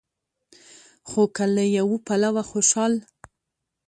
خو 1.09 1.21
که 1.35 1.45
له 1.55 1.63
يوه 1.77 1.97
پلوه 2.05 2.43
خوشال 2.49 2.93